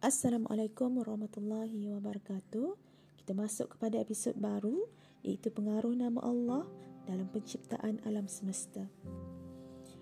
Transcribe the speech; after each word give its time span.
Assalamualaikum 0.00 1.04
warahmatullahi 1.04 1.92
wabarakatuh. 1.92 2.72
Kita 3.20 3.36
masuk 3.36 3.76
kepada 3.76 4.00
episod 4.00 4.32
baru 4.32 4.88
iaitu 5.20 5.52
pengaruh 5.52 5.92
nama 5.92 6.16
Allah 6.24 6.64
dalam 7.04 7.28
penciptaan 7.28 8.00
alam 8.08 8.24
semesta. 8.24 8.88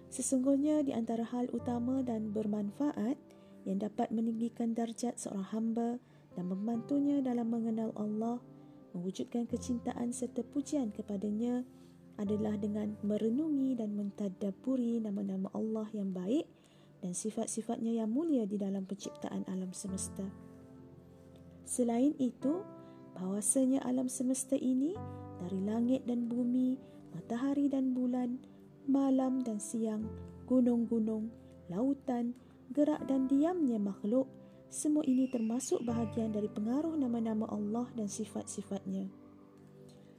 Sesungguhnya 0.06 0.86
di 0.86 0.94
antara 0.94 1.26
hal 1.26 1.50
utama 1.50 2.06
dan 2.06 2.30
bermanfaat 2.30 3.18
yang 3.66 3.82
dapat 3.82 4.14
meninggikan 4.14 4.70
darjat 4.70 5.18
seorang 5.18 5.50
hamba 5.50 5.98
dan 6.38 6.46
membantunya 6.46 7.18
dalam 7.18 7.50
mengenal 7.50 7.90
Allah, 7.98 8.38
mewujudkan 8.94 9.50
kecintaan 9.50 10.14
serta 10.14 10.46
pujian 10.46 10.94
kepadanya 10.94 11.66
adalah 12.22 12.54
dengan 12.54 12.94
merenungi 13.02 13.74
dan 13.74 13.98
mentadaburi 13.98 15.02
nama-nama 15.02 15.50
Allah 15.58 15.90
yang 15.90 16.14
baik 16.14 16.46
dan 17.00 17.14
sifat-sifatnya 17.14 18.02
yang 18.02 18.10
mulia 18.10 18.44
di 18.44 18.58
dalam 18.58 18.84
penciptaan 18.84 19.46
alam 19.46 19.70
semesta. 19.70 20.26
Selain 21.68 22.16
itu, 22.16 22.64
bahawasanya 23.14 23.84
alam 23.84 24.08
semesta 24.08 24.56
ini 24.56 24.96
dari 25.44 25.58
langit 25.62 26.06
dan 26.08 26.26
bumi, 26.26 26.80
matahari 27.14 27.68
dan 27.68 27.92
bulan, 27.92 28.40
malam 28.88 29.44
dan 29.44 29.60
siang, 29.60 30.08
gunung-gunung, 30.48 31.28
lautan, 31.68 32.32
gerak 32.72 33.04
dan 33.04 33.28
diamnya 33.28 33.76
makhluk, 33.76 34.26
semua 34.68 35.00
ini 35.08 35.28
termasuk 35.32 35.80
bahagian 35.84 36.32
dari 36.32 36.48
pengaruh 36.48 36.92
nama-nama 36.96 37.48
Allah 37.48 37.88
dan 37.96 38.08
sifat-sifatnya. 38.08 39.08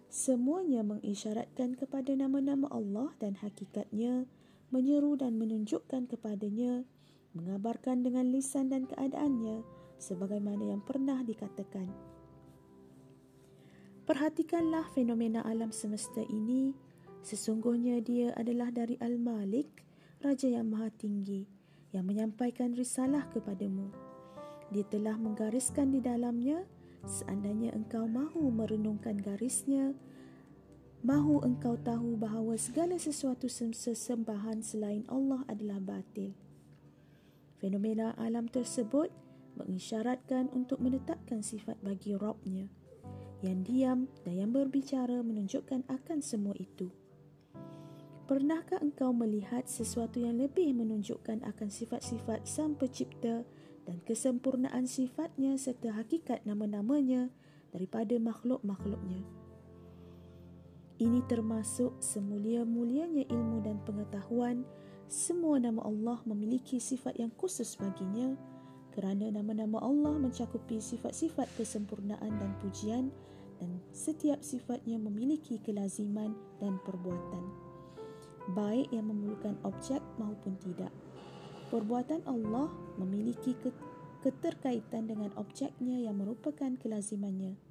Semuanya 0.10 0.82
mengisyaratkan 0.82 1.78
kepada 1.78 2.18
nama-nama 2.18 2.66
Allah 2.74 3.14
dan 3.22 3.38
hakikatnya, 3.38 4.26
menyeru 4.70 5.18
dan 5.18 5.38
menunjukkan 5.38 6.10
kepadanya, 6.10 6.86
mengabarkan 7.34 8.02
dengan 8.02 8.30
lisan 8.30 8.70
dan 8.70 8.90
keadaannya 8.90 9.62
sebagaimana 10.00 10.74
yang 10.74 10.82
pernah 10.82 11.22
dikatakan. 11.22 11.90
Perhatikanlah 14.10 14.90
fenomena 14.90 15.46
alam 15.46 15.70
semesta 15.70 16.26
ini, 16.26 16.74
sesungguhnya 17.22 18.02
dia 18.02 18.34
adalah 18.34 18.74
dari 18.74 18.98
Al-Malik, 18.98 19.86
Raja 20.26 20.50
yang 20.50 20.74
Maha 20.74 20.90
Tinggi, 20.98 21.46
yang 21.94 22.10
menyampaikan 22.10 22.74
risalah 22.74 23.30
kepadamu. 23.30 23.94
Dia 24.74 24.86
telah 24.90 25.14
menggariskan 25.14 25.94
di 25.94 26.02
dalamnya, 26.02 26.66
seandainya 27.06 27.70
engkau 27.78 28.10
mahu 28.10 28.50
merenungkan 28.50 29.18
garisnya, 29.22 29.94
Mahu 31.00 31.48
engkau 31.48 31.80
tahu 31.80 32.20
bahawa 32.20 32.60
segala 32.60 33.00
sesuatu 33.00 33.48
sesembahan 33.48 34.60
selain 34.60 35.08
Allah 35.08 35.48
adalah 35.48 35.80
batil. 35.80 36.36
Fenomena 37.56 38.12
alam 38.20 38.52
tersebut 38.52 39.08
mengisyaratkan 39.56 40.52
untuk 40.52 40.84
menetapkan 40.84 41.40
sifat 41.40 41.80
bagi 41.80 42.20
Robnya. 42.20 42.68
Yang 43.40 43.60
diam 43.64 44.00
dan 44.28 44.44
yang 44.44 44.52
berbicara 44.52 45.24
menunjukkan 45.24 45.88
akan 45.88 46.20
semua 46.20 46.60
itu. 46.60 46.92
Pernahkah 48.28 48.84
engkau 48.84 49.16
melihat 49.16 49.72
sesuatu 49.72 50.20
yang 50.20 50.36
lebih 50.36 50.76
menunjukkan 50.76 51.48
akan 51.48 51.72
sifat-sifat 51.72 52.44
Sang 52.44 52.76
Pencipta 52.76 53.48
dan 53.88 54.04
kesempurnaan 54.04 54.84
sifatnya 54.84 55.56
serta 55.56 55.96
hakikat 55.96 56.44
nama-namanya 56.44 57.32
daripada 57.72 58.20
makhluk-makhluknya? 58.20 59.39
Ini 61.00 61.24
termasuk 61.32 61.96
semulia-mulianya 62.04 63.24
ilmu 63.32 63.64
dan 63.64 63.80
pengetahuan. 63.88 64.68
Semua 65.08 65.56
nama 65.56 65.80
Allah 65.88 66.20
memiliki 66.28 66.76
sifat 66.76 67.16
yang 67.16 67.32
khusus 67.40 67.80
baginya 67.80 68.36
kerana 68.92 69.32
nama-nama 69.32 69.80
Allah 69.80 70.20
mencakupi 70.20 70.84
sifat-sifat 70.84 71.48
kesempurnaan 71.56 72.36
dan 72.36 72.52
pujian 72.60 73.16
dan 73.64 73.80
setiap 73.96 74.44
sifatnya 74.44 75.00
memiliki 75.00 75.64
kelaziman 75.64 76.36
dan 76.60 76.76
perbuatan. 76.84 77.48
Baik 78.52 78.92
yang 78.92 79.08
memerlukan 79.08 79.56
objek 79.64 80.04
maupun 80.20 80.60
tidak. 80.60 80.92
Perbuatan 81.72 82.28
Allah 82.28 82.68
memiliki 83.00 83.56
keterkaitan 84.20 85.08
dengan 85.08 85.32
objeknya 85.40 85.96
yang 85.96 86.20
merupakan 86.20 86.76
kelazimannya. 86.76 87.69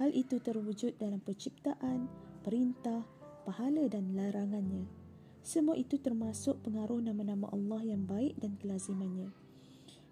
Hal 0.00 0.08
itu 0.16 0.40
terwujud 0.40 0.96
dalam 0.96 1.20
penciptaan, 1.20 2.08
perintah, 2.40 3.04
pahala 3.44 3.84
dan 3.92 4.16
larangannya. 4.16 4.88
Semua 5.42 5.74
itu 5.74 5.98
termasuk 5.98 6.62
pengaruh 6.62 7.02
nama-nama 7.02 7.50
Allah 7.50 7.82
yang 7.82 8.06
baik 8.06 8.38
dan 8.38 8.54
kelazimannya. 8.62 9.34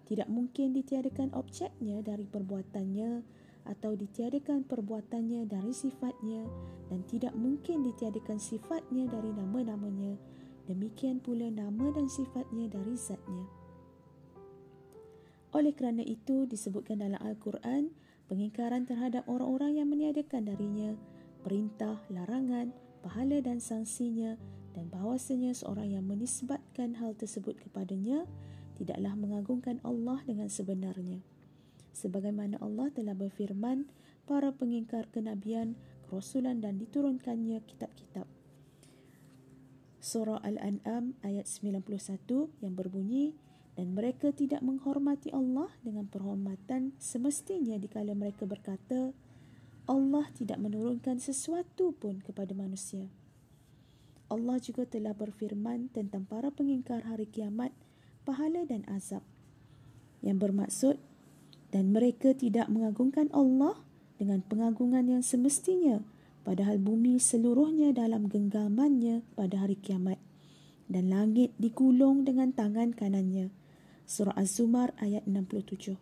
Tidak 0.05 0.27
mungkin 0.27 0.75
ditiadakan 0.75 1.31
objeknya 1.31 2.03
dari 2.03 2.27
perbuatannya 2.27 3.23
atau 3.63 3.95
ditiadakan 3.95 4.67
perbuatannya 4.67 5.47
dari 5.47 5.71
sifatnya 5.71 6.43
dan 6.91 7.05
tidak 7.07 7.31
mungkin 7.37 7.85
ditiadakan 7.87 8.41
sifatnya 8.41 9.07
dari 9.07 9.31
nama-namanya. 9.31 10.19
Demikian 10.67 11.23
pula 11.23 11.47
nama 11.47 11.95
dan 11.95 12.11
sifatnya 12.11 12.67
dari 12.67 12.93
zatnya. 12.99 13.45
Oleh 15.51 15.75
kerana 15.75 16.03
itu 16.03 16.47
disebutkan 16.47 17.03
dalam 17.03 17.19
Al-Quran 17.19 17.91
pengingkaran 18.31 18.87
terhadap 18.87 19.27
orang-orang 19.27 19.83
yang 19.83 19.91
meniadakan 19.91 20.47
darinya 20.47 20.95
perintah, 21.43 21.99
larangan, 22.07 22.71
pahala 23.03 23.43
dan 23.43 23.59
sanksinya 23.59 24.39
dan 24.71 24.87
bahawasanya 24.87 25.51
seorang 25.51 25.91
yang 25.99 26.07
menisbatkan 26.07 26.95
hal 26.95 27.11
tersebut 27.19 27.59
kepadanya 27.59 28.23
tidaklah 28.79 29.19
mengagungkan 29.19 29.83
Allah 29.83 30.23
dengan 30.23 30.47
sebenarnya. 30.47 31.19
Sebagaimana 31.91 32.55
Allah 32.63 32.87
telah 32.95 33.11
berfirman, 33.11 33.91
para 34.23 34.55
pengingkar 34.55 35.11
kenabian, 35.11 35.75
kerasulan 36.07 36.63
dan 36.63 36.79
diturunkannya 36.79 37.59
kitab-kitab. 37.67 38.23
Surah 39.99 40.39
Al-An'am 40.39 41.19
ayat 41.21 41.51
91 41.51 41.83
yang 42.63 42.73
berbunyi, 42.79 43.35
dan 43.81 43.97
mereka 43.97 44.29
tidak 44.29 44.61
menghormati 44.61 45.33
Allah 45.33 45.65
dengan 45.81 46.05
perhormatan 46.05 46.93
semestinya 47.01 47.81
dikala 47.81 48.13
mereka 48.13 48.45
berkata, 48.45 49.09
Allah 49.89 50.29
tidak 50.37 50.61
menurunkan 50.61 51.17
sesuatu 51.17 51.89
pun 51.97 52.21
kepada 52.21 52.53
manusia. 52.53 53.09
Allah 54.29 54.61
juga 54.61 54.85
telah 54.85 55.17
berfirman 55.17 55.89
tentang 55.89 56.29
para 56.29 56.53
pengingkar 56.53 57.09
hari 57.09 57.25
kiamat, 57.25 57.73
pahala 58.21 58.69
dan 58.69 58.85
azab. 58.85 59.25
Yang 60.21 60.37
bermaksud, 60.45 60.95
dan 61.73 61.89
mereka 61.89 62.37
tidak 62.37 62.69
mengagungkan 62.69 63.33
Allah 63.33 63.81
dengan 64.21 64.45
pengagungan 64.45 65.09
yang 65.09 65.25
semestinya, 65.25 66.05
padahal 66.45 66.77
bumi 66.77 67.17
seluruhnya 67.17 67.97
dalam 67.97 68.29
genggamannya 68.29 69.25
pada 69.33 69.65
hari 69.65 69.73
kiamat. 69.73 70.21
Dan 70.85 71.09
langit 71.09 71.49
digulung 71.57 72.29
dengan 72.29 72.53
tangan 72.53 72.93
kanannya. 72.93 73.60
Surah 74.11 74.35
Az-Zumar 74.35 74.91
ayat 74.99 75.23
67. 75.23 75.95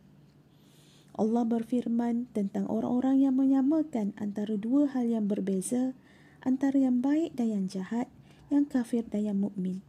Allah 1.14 1.46
berfirman 1.46 2.26
tentang 2.34 2.66
orang-orang 2.66 3.22
yang 3.22 3.38
menyamakan 3.38 4.18
antara 4.18 4.58
dua 4.58 4.90
hal 4.90 5.06
yang 5.06 5.30
berbeza, 5.30 5.94
antara 6.42 6.82
yang 6.82 7.06
baik 7.06 7.38
dan 7.38 7.54
yang 7.54 7.66
jahat, 7.70 8.10
yang 8.50 8.66
kafir 8.66 9.06
dan 9.06 9.30
yang 9.30 9.38
mukmin. 9.38 9.86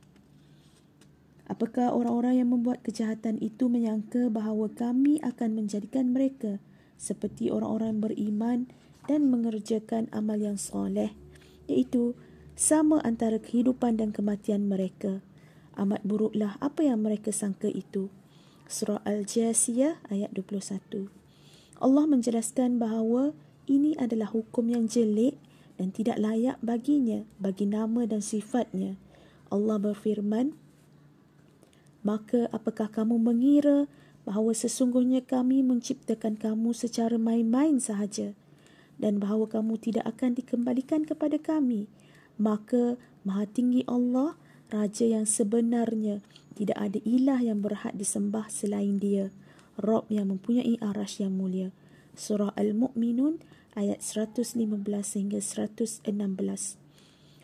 Apakah 1.48 1.96
orang-orang 1.96 2.44
yang 2.44 2.52
membuat 2.52 2.84
kejahatan 2.84 3.40
itu 3.40 3.72
menyangka 3.72 4.28
bahawa 4.28 4.68
kami 4.68 5.16
akan 5.24 5.56
menjadikan 5.56 6.12
mereka 6.12 6.60
seperti 7.00 7.48
orang-orang 7.48 8.04
beriman 8.04 8.68
dan 9.08 9.32
mengerjakan 9.32 10.12
amal 10.12 10.36
yang 10.36 10.60
soleh, 10.60 11.16
iaitu 11.72 12.12
sama 12.52 13.00
antara 13.00 13.40
kehidupan 13.40 13.96
dan 13.96 14.12
kematian 14.12 14.68
mereka. 14.68 15.24
Amat 15.78 16.02
buruklah 16.02 16.58
apa 16.58 16.82
yang 16.82 17.02
mereka 17.04 17.30
sangka 17.30 17.70
itu. 17.70 18.10
Surah 18.70 19.02
Al-Jasiyah 19.06 20.02
ayat 20.10 20.30
21. 20.34 21.10
Allah 21.80 22.04
menjelaskan 22.06 22.78
bahawa 22.78 23.32
ini 23.70 23.94
adalah 23.98 24.30
hukum 24.30 24.66
yang 24.70 24.90
jelek 24.90 25.38
dan 25.80 25.94
tidak 25.94 26.20
layak 26.20 26.60
baginya 26.60 27.24
bagi 27.40 27.64
nama 27.64 28.04
dan 28.04 28.20
sifatnya. 28.20 29.00
Allah 29.50 29.80
berfirman, 29.80 30.54
Maka 32.06 32.48
apakah 32.52 32.88
kamu 32.88 33.16
mengira 33.16 33.90
bahawa 34.28 34.52
sesungguhnya 34.52 35.24
kami 35.24 35.64
menciptakan 35.64 36.36
kamu 36.36 36.76
secara 36.76 37.16
main-main 37.16 37.80
sahaja 37.80 38.36
dan 39.00 39.16
bahawa 39.16 39.48
kamu 39.48 39.80
tidak 39.80 40.04
akan 40.06 40.36
dikembalikan 40.36 41.08
kepada 41.08 41.40
kami? 41.40 41.88
Maka 42.40 42.96
maha 43.24 43.44
tinggi 43.48 43.84
Allah, 43.84 44.36
Raja 44.70 45.02
yang 45.02 45.26
sebenarnya, 45.26 46.22
tidak 46.54 46.78
ada 46.78 47.02
ilah 47.02 47.42
yang 47.42 47.58
berhak 47.58 47.90
disembah 47.98 48.46
selain 48.46 49.02
dia. 49.02 49.34
Rob 49.74 50.06
yang 50.06 50.30
mempunyai 50.30 50.78
arash 50.78 51.18
yang 51.18 51.34
mulia. 51.34 51.74
Surah 52.14 52.54
Al-Mu'minun 52.54 53.42
ayat 53.74 53.98
115 53.98 54.54
hingga 55.18 55.42
116. 55.42 56.06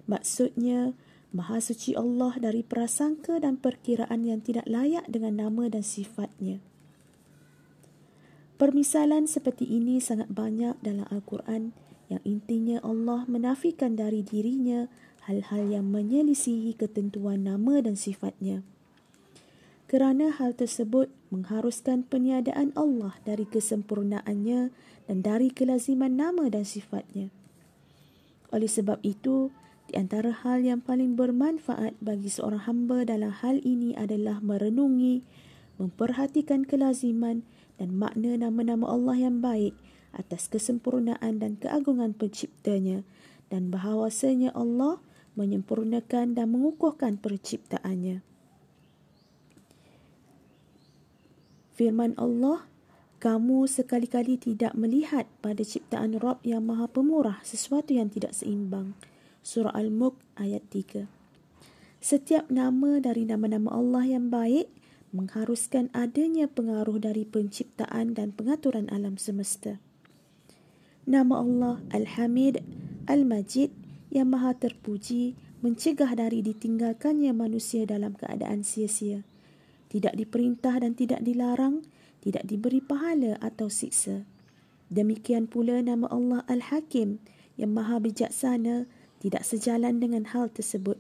Maksudnya, 0.07 0.95
Maha 1.35 1.59
Suci 1.59 1.99
Allah 1.99 2.39
dari 2.39 2.63
prasangka 2.63 3.43
dan 3.43 3.59
perkiraan 3.59 4.23
yang 4.23 4.39
tidak 4.39 4.65
layak 4.71 5.03
dengan 5.11 5.43
nama 5.43 5.67
dan 5.67 5.83
sifatnya. 5.83 6.63
Permisalan 8.57 9.27
seperti 9.29 9.69
ini 9.69 9.99
sangat 10.01 10.31
banyak 10.33 10.79
dalam 10.81 11.05
Al-Quran 11.13 11.77
yang 12.07 12.23
intinya 12.23 12.79
Allah 12.87 13.27
menafikan 13.27 13.99
dari 13.99 14.23
dirinya 14.23 14.87
hal-hal 15.27 15.67
yang 15.67 15.91
menyelisihi 15.91 16.79
ketentuan 16.79 17.43
nama 17.43 17.83
dan 17.83 17.99
sifatnya. 17.99 18.63
Kerana 19.87 20.35
hal 20.35 20.55
tersebut 20.55 21.11
mengharuskan 21.31 22.07
peniadaan 22.07 22.75
Allah 22.75 23.19
dari 23.23 23.47
kesempurnaannya 23.47 24.71
dan 25.07 25.17
dari 25.23 25.51
kelaziman 25.51 26.15
nama 26.15 26.51
dan 26.51 26.67
sifatnya. 26.67 27.31
Oleh 28.51 28.71
sebab 28.71 29.03
itu, 29.03 29.51
di 29.87 29.95
antara 29.95 30.35
hal 30.35 30.67
yang 30.67 30.83
paling 30.83 31.15
bermanfaat 31.15 31.95
bagi 32.03 32.27
seorang 32.27 32.67
hamba 32.67 33.07
dalam 33.07 33.31
hal 33.31 33.63
ini 33.63 33.95
adalah 33.95 34.43
merenungi, 34.43 35.23
memperhatikan 35.79 36.67
kelaziman 36.67 37.47
dan 37.79 37.95
makna 37.95 38.35
nama-nama 38.35 38.91
Allah 38.91 39.31
yang 39.31 39.39
baik 39.39 39.75
atas 40.17 40.51
kesempurnaan 40.51 41.39
dan 41.39 41.61
keagungan 41.61 42.17
penciptanya 42.17 43.07
dan 43.53 43.71
bahawasanya 43.71 44.51
Allah 44.57 44.99
menyempurnakan 45.37 46.35
dan 46.35 46.47
mengukuhkan 46.51 47.21
penciptaannya. 47.21 48.25
Firman 51.77 52.17
Allah, 52.17 52.65
kamu 53.21 53.69
sekali-kali 53.69 54.41
tidak 54.41 54.73
melihat 54.73 55.29
pada 55.45 55.61
ciptaan 55.61 56.17
Rabb 56.17 56.41
yang 56.41 56.65
maha 56.65 56.89
pemurah 56.89 57.45
sesuatu 57.45 57.93
yang 57.93 58.09
tidak 58.09 58.33
seimbang. 58.33 58.97
Surah 59.45 59.77
Al-Mulk 59.77 60.17
ayat 60.41 60.65
3. 60.73 61.05
Setiap 62.01 62.49
nama 62.49 62.97
dari 63.01 63.29
nama-nama 63.29 63.77
Allah 63.77 64.05
yang 64.09 64.33
baik 64.33 64.73
mengharuskan 65.17 65.93
adanya 65.97 66.49
pengaruh 66.49 67.01
dari 67.01 67.25
penciptaan 67.25 68.17
dan 68.17 68.33
pengaturan 68.33 68.89
alam 68.93 69.21
semesta. 69.21 69.81
Nama 71.07 71.35
Allah 71.41 71.81
Al-Hamid, 71.95 72.61
Al-Majid 73.07 73.86
yang 74.17 74.33
maha 74.33 74.57
terpuji 74.57 75.37
mencegah 75.61 76.17
dari 76.17 76.41
ditinggalkannya 76.41 77.37
manusia 77.37 77.85
dalam 77.85 78.17
keadaan 78.17 78.65
sia-sia. 78.65 79.21
Tidak 79.93 80.17
diperintah 80.17 80.81
dan 80.81 80.97
tidak 80.97 81.21
dilarang, 81.21 81.85
tidak 82.25 82.49
diberi 82.49 82.81
pahala 82.81 83.37
atau 83.45 83.69
siksa. 83.69 84.25
Demikian 84.89 85.47
pula 85.47 85.85
nama 85.85 86.09
Allah 86.09 86.43
Al-Hakim 86.49 87.21
yang 87.61 87.77
maha 87.77 88.01
bijaksana 88.01 88.89
tidak 89.21 89.43
sejalan 89.45 90.01
dengan 90.01 90.25
hal 90.33 90.49
tersebut. 90.49 90.97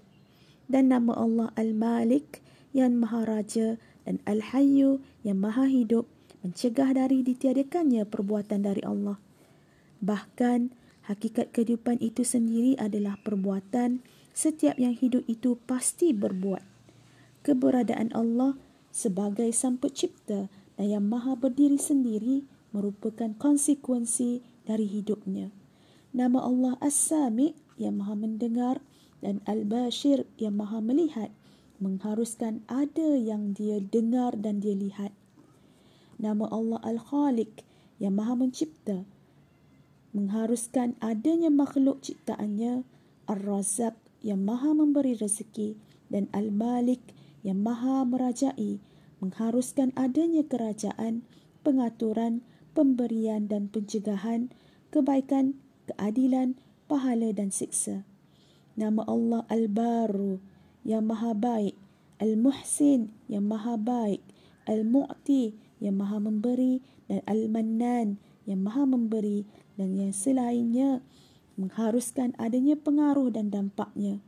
Dan 0.66 0.90
nama 0.90 1.14
Allah 1.14 1.48
Al-Malik 1.54 2.42
yang 2.76 2.98
maha 2.98 3.24
raja 3.24 3.78
dan 4.04 4.18
Al-Hayyu 4.26 5.00
yang 5.22 5.38
maha 5.38 5.70
hidup 5.70 6.10
mencegah 6.42 6.94
dari 6.94 7.22
ditiadakannya 7.22 8.06
perbuatan 8.06 8.60
dari 8.66 8.82
Allah. 8.82 9.18
Bahkan, 10.02 10.85
hakikat 11.06 11.54
kehidupan 11.54 12.02
itu 12.02 12.26
sendiri 12.26 12.74
adalah 12.76 13.18
perbuatan 13.22 14.02
setiap 14.36 14.76
yang 14.76 14.92
hidup 14.92 15.24
itu 15.30 15.56
pasti 15.64 16.12
berbuat. 16.12 16.62
Keberadaan 17.46 18.10
Allah 18.12 18.58
sebagai 18.90 19.48
sang 19.54 19.78
pencipta 19.78 20.50
dan 20.76 20.86
yang 20.90 21.06
maha 21.06 21.38
berdiri 21.38 21.78
sendiri 21.80 22.44
merupakan 22.74 23.32
konsekuensi 23.38 24.44
dari 24.68 24.84
hidupnya. 24.84 25.48
Nama 26.12 26.42
Allah 26.42 26.74
As-Sami 26.82 27.56
yang 27.80 28.02
maha 28.02 28.18
mendengar 28.18 28.82
dan 29.22 29.40
Al-Bashir 29.48 30.28
yang 30.36 30.58
maha 30.58 30.82
melihat 30.84 31.32
mengharuskan 31.80 32.64
ada 32.68 33.16
yang 33.16 33.56
dia 33.56 33.80
dengar 33.80 34.36
dan 34.36 34.60
dia 34.60 34.76
lihat. 34.76 35.12
Nama 36.16 36.48
Allah 36.48 36.80
Al-Khaliq 36.84 37.64
yang 38.00 38.16
maha 38.16 38.36
mencipta 38.36 39.04
mengharuskan 40.16 40.96
adanya 41.04 41.52
makhluk 41.52 42.00
ciptaannya 42.00 42.88
Ar-Razak 43.28 44.00
yang 44.24 44.40
maha 44.40 44.72
memberi 44.72 45.12
rezeki 45.12 45.76
dan 46.08 46.32
Al-Malik 46.32 47.12
yang 47.44 47.60
maha 47.60 48.00
merajai 48.08 48.80
mengharuskan 49.20 49.92
adanya 49.92 50.40
kerajaan, 50.48 51.20
pengaturan, 51.60 52.40
pemberian 52.72 53.44
dan 53.48 53.68
pencegahan, 53.68 54.48
kebaikan, 54.88 55.60
keadilan, 55.88 56.56
pahala 56.88 57.32
dan 57.36 57.52
siksa. 57.52 58.08
Nama 58.76 59.04
Allah 59.04 59.44
Al-Baru 59.52 60.40
yang 60.84 61.08
maha 61.08 61.32
baik, 61.32 61.76
Al-Muhsin 62.20 63.12
yang 63.28 63.44
maha 63.48 63.76
baik, 63.76 64.20
Al-Mu'ti 64.64 65.56
yang 65.80 66.00
maha 66.00 66.18
memberi 66.20 66.80
dan 67.08 67.20
Al-Mannan 67.28 68.16
yang 68.46 68.60
maha 68.62 68.86
memberi 68.86 69.44
dan 69.76 69.96
yang 69.96 70.12
selainnya 70.12 71.00
mengharuskan 71.56 72.36
adanya 72.36 72.76
pengaruh 72.76 73.32
dan 73.32 73.48
dampaknya. 73.48 74.20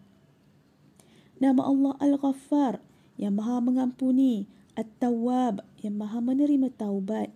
Nama 1.41 1.61
Allah 1.61 1.95
Al-Ghaffar 2.01 2.81
yang 3.21 3.37
maha 3.37 3.61
mengampuni, 3.61 4.49
At-Tawwab 4.79 5.67
yang 5.83 5.99
maha 5.99 6.23
menerima 6.23 6.71
taubat, 6.73 7.35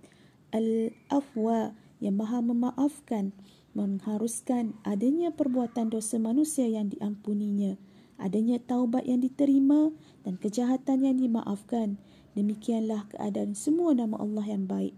Al-Afwa 0.55 1.75
yang 1.99 2.17
maha 2.17 2.39
memaafkan, 2.41 3.35
mengharuskan 3.75 4.79
adanya 4.87 5.35
perbuatan 5.35 5.91
dosa 5.91 6.21
manusia 6.21 6.69
yang 6.69 6.93
diampuninya 6.93 7.81
adanya 8.23 8.63
taubat 8.63 9.03
yang 9.03 9.19
diterima 9.19 9.91
dan 10.23 10.39
kejahatan 10.39 11.03
yang 11.03 11.19
dimaafkan. 11.19 11.99
Demikianlah 12.39 13.11
keadaan 13.11 13.59
semua 13.59 13.93
nama 13.93 14.17
Allah 14.23 14.47
yang 14.47 14.65
baik. 14.71 14.95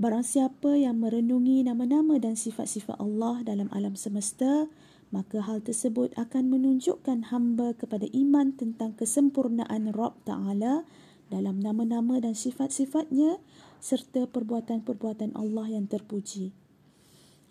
Barang 0.00 0.24
siapa 0.24 0.80
yang 0.80 0.96
merenungi 0.96 1.60
nama-nama 1.60 2.16
dan 2.16 2.32
sifat-sifat 2.32 2.96
Allah 2.96 3.44
dalam 3.44 3.68
alam 3.68 4.00
semesta, 4.00 4.64
maka 5.12 5.44
hal 5.44 5.60
tersebut 5.60 6.16
akan 6.16 6.48
menunjukkan 6.48 7.28
hamba 7.28 7.76
kepada 7.76 8.08
iman 8.16 8.56
tentang 8.56 8.96
kesempurnaan 8.96 9.92
Rabb 9.92 10.24
Ta'ala 10.24 10.88
dalam 11.28 11.60
nama-nama 11.60 12.16
dan 12.16 12.32
sifat-sifatnya 12.32 13.44
serta 13.84 14.24
perbuatan-perbuatan 14.24 15.36
Allah 15.36 15.68
yang 15.68 15.84
terpuji. 15.84 16.56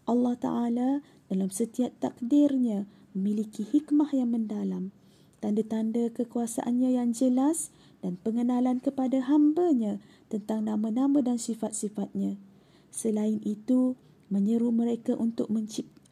Allah 0.09 0.33
Ta'ala 0.33 1.05
dalam 1.29 1.53
setiap 1.53 1.93
takdirnya 2.01 2.89
memiliki 3.13 3.61
hikmah 3.61 4.09
yang 4.09 4.33
mendalam, 4.33 4.89
tanda-tanda 5.37 6.09
kekuasaannya 6.17 6.97
yang 6.97 7.13
jelas 7.13 7.69
dan 8.01 8.17
pengenalan 8.17 8.81
kepada 8.81 9.21
hambanya 9.29 10.01
tentang 10.29 10.69
nama-nama 10.69 11.19
dan 11.19 11.35
sifat-sifatnya. 11.41 12.37
Selain 12.93 13.41
itu, 13.43 13.97
menyeru 14.29 14.69
mereka 14.69 15.17
untuk 15.17 15.49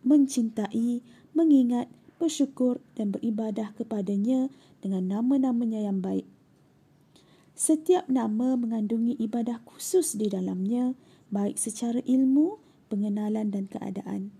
mencintai, 0.04 1.06
mengingat, 1.32 1.88
bersyukur 2.18 2.82
dan 2.98 3.14
beribadah 3.14 3.78
kepadanya 3.78 4.50
dengan 4.82 5.06
nama-namanya 5.06 5.86
yang 5.86 6.02
baik. 6.02 6.26
Setiap 7.54 8.10
nama 8.10 8.58
mengandungi 8.58 9.18
ibadah 9.22 9.62
khusus 9.70 10.18
di 10.18 10.26
dalamnya, 10.26 10.98
baik 11.30 11.62
secara 11.62 12.02
ilmu, 12.02 12.58
pengenalan 12.90 13.54
dan 13.54 13.70
keadaan 13.70 14.34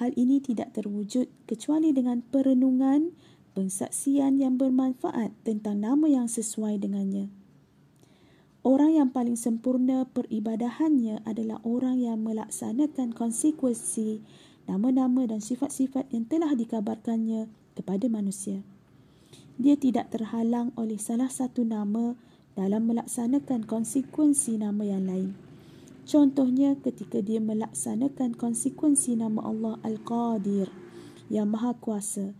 hal 0.00 0.10
ini 0.16 0.40
tidak 0.40 0.72
terwujud 0.72 1.28
kecuali 1.44 1.92
dengan 1.92 2.24
perenungan, 2.24 3.12
pensaksian 3.52 4.40
yang 4.40 4.56
bermanfaat 4.56 5.36
tentang 5.44 5.84
nama 5.84 6.08
yang 6.08 6.26
sesuai 6.28 6.80
dengannya. 6.80 7.28
Orang 8.62 8.94
yang 8.94 9.10
paling 9.10 9.34
sempurna 9.34 10.06
peribadahannya 10.06 11.26
adalah 11.26 11.58
orang 11.66 11.98
yang 11.98 12.22
melaksanakan 12.22 13.10
konsekuensi 13.10 14.22
nama-nama 14.70 15.26
dan 15.26 15.42
sifat-sifat 15.42 16.14
yang 16.14 16.30
telah 16.30 16.54
dikabarkannya 16.54 17.50
kepada 17.74 18.06
manusia. 18.06 18.62
Dia 19.58 19.74
tidak 19.74 20.14
terhalang 20.14 20.70
oleh 20.78 20.94
salah 20.94 21.26
satu 21.26 21.66
nama 21.66 22.14
dalam 22.54 22.86
melaksanakan 22.86 23.66
konsekuensi 23.66 24.62
nama 24.62 24.86
yang 24.86 25.10
lain. 25.10 25.34
Contohnya 26.06 26.78
ketika 26.78 27.18
dia 27.18 27.42
melaksanakan 27.42 28.38
konsekuensi 28.38 29.18
nama 29.18 29.42
Allah 29.42 29.74
Al-Qadir 29.82 30.70
yang 31.30 31.50
Maha 31.50 31.74
Kuasa. 31.78 32.30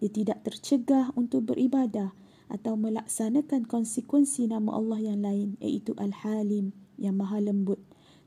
Dia 0.00 0.12
tidak 0.12 0.44
tercegah 0.44 1.12
untuk 1.16 1.52
beribadah 1.52 2.12
atau 2.50 2.74
melaksanakan 2.74 3.64
konsekuensi 3.70 4.50
nama 4.50 4.74
Allah 4.74 4.98
yang 5.14 5.22
lain 5.22 5.54
iaitu 5.62 5.94
Al-Halim 5.96 6.74
yang 6.98 7.16
Maha 7.16 7.38
Lembut 7.38 7.78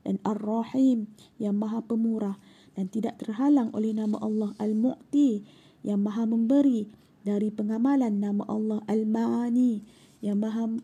dan 0.02 0.16
Ar-Rahim 0.24 1.12
yang 1.36 1.60
Maha 1.60 1.84
Pemurah 1.84 2.40
dan 2.74 2.88
tidak 2.90 3.20
terhalang 3.20 3.70
oleh 3.76 3.92
nama 3.92 4.18
Allah 4.18 4.56
Al-Mu'ti 4.58 5.44
yang 5.84 6.00
Maha 6.00 6.24
Memberi 6.24 6.88
dari 7.24 7.48
pengamalan 7.52 8.20
nama 8.20 8.44
Allah 8.48 8.80
Al-Ma'ani 8.88 9.84
yang 10.24 10.40
Maha 10.40 10.80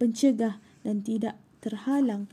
Pencegah 0.00 0.58
dan 0.82 1.04
tidak 1.04 1.38
terhalang 1.62 2.26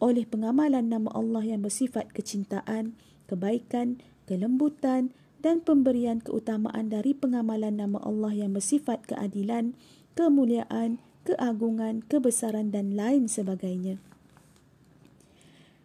oleh 0.00 0.24
pengamalan 0.24 0.88
nama 0.88 1.12
Allah 1.12 1.44
yang 1.44 1.60
bersifat 1.60 2.08
kecintaan, 2.16 2.96
kebaikan, 3.28 4.00
kelembutan 4.24 5.12
dan 5.40 5.64
pemberian 5.64 6.20
keutamaan 6.20 6.92
dari 6.92 7.16
pengamalan 7.16 7.80
nama 7.80 7.98
Allah 8.04 8.32
yang 8.32 8.52
bersifat 8.56 9.08
keadilan, 9.08 9.72
kemuliaan, 10.16 11.00
keagungan, 11.24 12.04
kebesaran 12.04 12.72
dan 12.72 12.96
lain 12.96 13.28
sebagainya. 13.28 14.00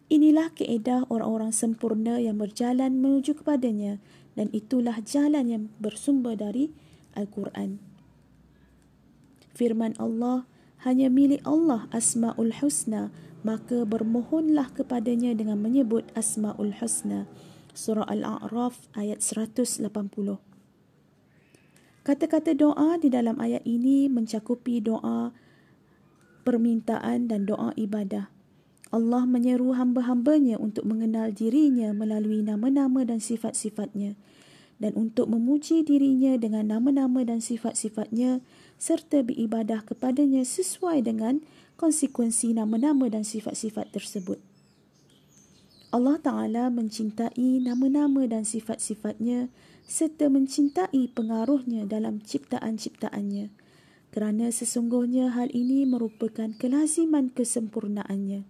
Inilah 0.06 0.54
keedah 0.54 1.10
orang-orang 1.10 1.50
sempurna 1.50 2.22
yang 2.22 2.38
berjalan 2.38 3.02
menuju 3.02 3.42
kepadanya 3.42 3.98
dan 4.38 4.52
itulah 4.54 5.02
jalan 5.02 5.44
yang 5.50 5.62
bersumber 5.82 6.38
dari 6.38 6.70
Al-Quran. 7.18 7.82
Firman 9.56 9.98
Allah, 9.98 10.46
hanya 10.84 11.10
milik 11.10 11.42
Allah 11.42 11.90
Asma'ul 11.90 12.54
Husna, 12.62 13.10
maka 13.42 13.82
bermohonlah 13.82 14.70
kepadanya 14.76 15.34
dengan 15.34 15.58
menyebut 15.58 16.06
Asma'ul 16.14 16.76
Husna. 16.78 17.26
Surah 17.76 18.08
Al-A'raf 18.08 18.88
ayat 18.96 19.20
180. 19.20 19.84
Kata-kata 22.00 22.56
doa 22.56 22.96
di 22.96 23.12
dalam 23.12 23.36
ayat 23.36 23.60
ini 23.68 24.08
mencakupi 24.08 24.80
doa 24.80 25.36
permintaan 26.48 27.28
dan 27.28 27.44
doa 27.44 27.76
ibadah. 27.76 28.32
Allah 28.88 29.28
menyeru 29.28 29.76
hamba-hambanya 29.76 30.56
untuk 30.56 30.88
mengenal 30.88 31.36
dirinya 31.36 31.92
melalui 31.92 32.40
nama-nama 32.40 33.04
dan 33.04 33.20
sifat-sifatnya 33.20 34.16
dan 34.80 34.92
untuk 34.96 35.28
memuji 35.28 35.84
dirinya 35.84 36.36
dengan 36.40 36.68
nama-nama 36.72 37.24
dan 37.24 37.44
sifat-sifatnya 37.44 38.44
serta 38.80 39.20
beribadah 39.24 39.84
kepadanya 39.84 40.44
sesuai 40.44 41.04
dengan 41.04 41.44
konsekuensi 41.80 42.56
nama-nama 42.56 43.08
dan 43.12 43.24
sifat-sifat 43.24 43.92
tersebut. 43.92 44.40
Allah 45.96 46.20
Ta'ala 46.20 46.68
mencintai 46.68 47.56
nama-nama 47.64 48.28
dan 48.28 48.44
sifat-sifatnya 48.44 49.48
serta 49.88 50.28
mencintai 50.28 51.08
pengaruhnya 51.16 51.88
dalam 51.88 52.20
ciptaan-ciptaannya 52.20 53.48
kerana 54.12 54.52
sesungguhnya 54.52 55.32
hal 55.32 55.48
ini 55.56 55.88
merupakan 55.88 56.52
kelaziman 56.60 57.32
kesempurnaannya. 57.32 58.44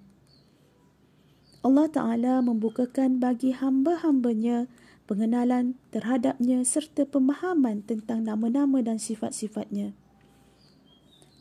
Allah 1.63 1.87
Ta'ala 1.87 2.43
membukakan 2.43 3.23
bagi 3.23 3.55
hamba-hambanya 3.55 4.67
pengenalan 5.07 5.79
terhadapnya 5.95 6.67
serta 6.67 7.07
pemahaman 7.07 7.87
tentang 7.87 8.27
nama-nama 8.27 8.83
dan 8.83 8.99
sifat-sifatnya. 8.99 9.95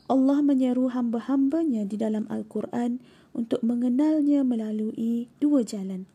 Allah 0.06 0.38
menyeru 0.38 0.90
hamba-hambanya 0.94 1.82
di 1.82 1.98
dalam 1.98 2.30
Al-Quran 2.30 3.02
untuk 3.34 3.60
mengenalnya 3.66 4.46
melalui 4.46 5.26
dua 5.42 5.66
jalan. 5.66 6.06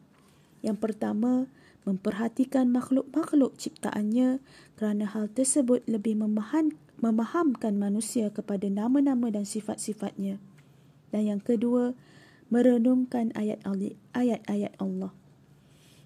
Yang 0.64 0.78
pertama, 0.80 1.52
memperhatikan 1.84 2.70
makhluk-makhluk 2.70 3.58
ciptaannya 3.58 4.40
kerana 4.78 5.06
hal 5.10 5.28
tersebut 5.28 5.84
lebih 5.90 6.18
memaham, 6.18 6.72
memahamkan 7.02 7.76
manusia 7.76 8.30
kepada 8.30 8.70
nama-nama 8.70 9.28
dan 9.34 9.44
sifat-sifatnya. 9.44 10.40
Dan 11.12 11.28
yang 11.28 11.42
kedua, 11.44 11.92
merenungkan 12.48 13.36
ayat-ayat 13.36 14.74
Allah. 14.80 15.12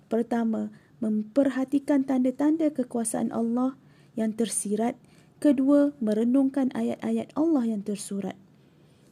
Pertama, 0.09 0.71
memperhatikan 1.03 2.07
tanda-tanda 2.07 2.71
kekuasaan 2.71 3.29
Allah 3.29 3.75
yang 4.15 4.33
tersirat. 4.33 4.95
Kedua, 5.43 5.91
merenungkan 5.99 6.71
ayat-ayat 6.71 7.35
Allah 7.35 7.67
yang 7.67 7.83
tersurat. 7.83 8.39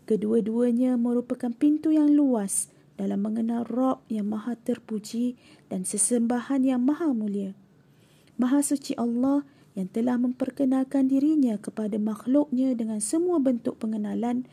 Kedua-duanya 0.08 0.96
merupakan 0.96 1.52
pintu 1.52 1.92
yang 1.92 2.12
luas 2.12 2.72
dalam 2.96 3.24
mengenal 3.24 3.68
Rob 3.68 4.04
yang 4.08 4.32
maha 4.32 4.56
terpuji 4.56 5.36
dan 5.68 5.84
sesembahan 5.84 6.64
yang 6.64 6.84
maha 6.84 7.12
mulia. 7.12 7.52
Maha 8.40 8.64
suci 8.64 8.96
Allah 8.96 9.44
yang 9.74 9.90
telah 9.90 10.16
memperkenalkan 10.22 11.10
dirinya 11.10 11.58
kepada 11.58 11.98
makhluknya 11.98 12.78
dengan 12.78 13.02
semua 13.02 13.42
bentuk 13.42 13.82
pengenalan 13.82 14.46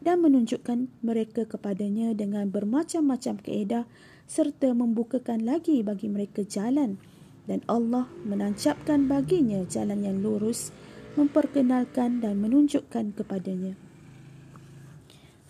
dan 0.00 0.16
menunjukkan 0.24 0.88
mereka 1.04 1.44
kepadanya 1.44 2.16
dengan 2.16 2.48
bermacam-macam 2.48 3.36
keedah 3.44 3.84
serta 4.24 4.72
membukakan 4.72 5.44
lagi 5.44 5.84
bagi 5.84 6.08
mereka 6.08 6.40
jalan 6.46 6.96
dan 7.50 7.66
Allah 7.66 8.06
menancapkan 8.22 9.10
baginya 9.10 9.66
jalan 9.66 10.06
yang 10.06 10.22
lurus 10.22 10.70
memperkenalkan 11.18 12.22
dan 12.22 12.38
menunjukkan 12.38 13.18
kepadanya 13.18 13.74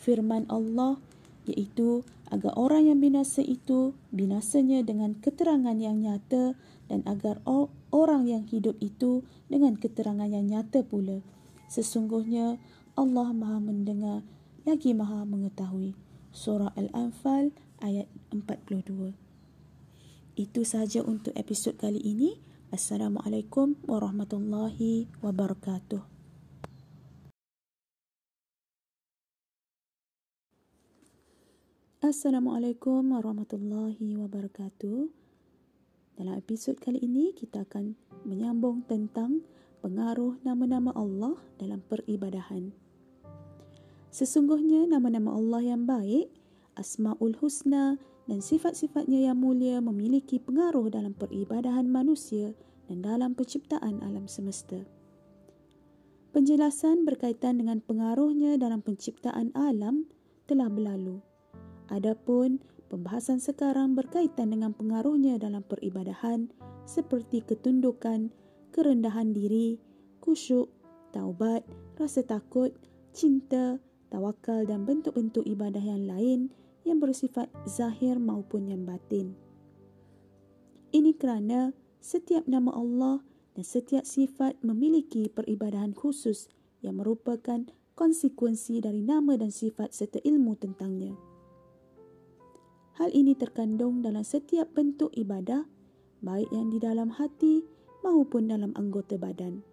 firman 0.00 0.48
Allah 0.48 0.96
iaitu 1.44 2.08
agar 2.32 2.56
orang 2.56 2.88
yang 2.88 2.98
binasa 3.04 3.44
itu 3.44 3.92
binasanya 4.14 4.80
dengan 4.80 5.12
keterangan 5.20 5.76
yang 5.76 6.00
nyata 6.00 6.56
dan 6.88 7.04
agar 7.04 7.44
orang 7.92 8.24
yang 8.26 8.48
hidup 8.48 8.80
itu 8.80 9.22
dengan 9.46 9.76
keterangan 9.76 10.26
yang 10.26 10.48
nyata 10.48 10.82
pula. 10.82 11.22
Sesungguhnya 11.70 12.58
Allah 12.98 13.30
Maha 13.30 13.62
mendengar 13.62 14.26
lagi 14.66 14.96
Maha 14.96 15.22
mengetahui. 15.26 15.94
Surah 16.30 16.70
Al-Anfal 16.78 17.50
ayat 17.82 18.06
42. 18.30 19.29
Itu 20.38 20.62
sahaja 20.62 21.02
untuk 21.02 21.34
episod 21.34 21.74
kali 21.74 21.98
ini. 21.98 22.38
Assalamualaikum 22.70 23.74
warahmatullahi 23.82 25.10
wabarakatuh. 25.18 26.06
Assalamualaikum 31.98 33.10
warahmatullahi 33.10 34.14
wabarakatuh. 34.22 35.10
Dalam 36.14 36.34
episod 36.38 36.78
kali 36.78 37.02
ini 37.02 37.34
kita 37.34 37.66
akan 37.66 37.98
menyambung 38.22 38.86
tentang 38.86 39.42
pengaruh 39.82 40.38
nama-nama 40.46 40.94
Allah 40.94 41.34
dalam 41.58 41.82
peribadahan. 41.82 42.70
Sesungguhnya 44.14 44.86
nama-nama 44.86 45.34
Allah 45.34 45.74
yang 45.74 45.90
baik, 45.90 46.30
Asmaul 46.78 47.34
Husna 47.42 47.98
dan 48.30 48.38
sifat-sifatnya 48.38 49.26
yang 49.26 49.42
mulia 49.42 49.82
memiliki 49.82 50.38
pengaruh 50.38 50.86
dalam 50.86 51.18
peribadahan 51.18 51.90
manusia 51.90 52.54
dan 52.86 53.02
dalam 53.02 53.34
penciptaan 53.34 53.98
alam 54.06 54.30
semesta. 54.30 54.78
Penjelasan 56.30 57.02
berkaitan 57.02 57.58
dengan 57.58 57.82
pengaruhnya 57.82 58.54
dalam 58.54 58.86
penciptaan 58.86 59.50
alam 59.58 60.06
telah 60.46 60.70
berlalu. 60.70 61.18
Adapun 61.90 62.62
pembahasan 62.86 63.42
sekarang 63.42 63.98
berkaitan 63.98 64.54
dengan 64.54 64.70
pengaruhnya 64.78 65.42
dalam 65.42 65.66
peribadahan 65.66 66.54
seperti 66.86 67.42
ketundukan, 67.42 68.30
kerendahan 68.70 69.34
diri, 69.34 69.82
kusyuk, 70.22 70.70
taubat, 71.10 71.66
rasa 71.98 72.22
takut, 72.22 72.70
cinta, 73.10 73.82
tawakal 74.06 74.62
dan 74.62 74.86
bentuk-bentuk 74.86 75.42
ibadah 75.50 75.82
yang 75.82 76.06
lain 76.06 76.54
yang 76.84 76.98
bersifat 76.98 77.52
zahir 77.68 78.16
maupun 78.16 78.68
yang 78.68 78.84
batin. 78.84 79.36
Ini 80.90 81.14
kerana 81.14 81.70
setiap 82.00 82.48
nama 82.50 82.74
Allah 82.74 83.22
dan 83.54 83.64
setiap 83.64 84.02
sifat 84.08 84.58
memiliki 84.64 85.28
peribadahan 85.30 85.94
khusus 85.94 86.50
yang 86.80 86.98
merupakan 86.98 87.68
konsekuensi 87.94 88.80
dari 88.80 89.04
nama 89.04 89.36
dan 89.36 89.52
sifat 89.52 89.92
serta 89.92 90.18
ilmu 90.24 90.56
tentangnya. 90.56 91.12
Hal 92.96 93.12
ini 93.12 93.36
terkandung 93.36 94.00
dalam 94.00 94.24
setiap 94.24 94.72
bentuk 94.72 95.12
ibadah, 95.16 95.64
baik 96.24 96.48
yang 96.52 96.72
di 96.72 96.80
dalam 96.80 97.12
hati 97.12 97.64
maupun 98.00 98.48
dalam 98.48 98.72
anggota 98.76 99.20
badan. 99.20 99.64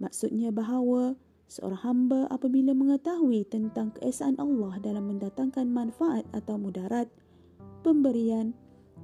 Maksudnya 0.00 0.50
bahawa 0.50 1.14
seorang 1.48 1.80
hamba 1.82 2.20
apabila 2.30 2.74
mengetahui 2.74 3.46
tentang 3.48 3.94
keesaan 3.96 4.36
Allah 4.36 4.78
dalam 4.82 5.10
mendatangkan 5.10 5.68
manfaat 5.68 6.26
atau 6.34 6.58
mudarat, 6.58 7.08
pemberian, 7.86 8.54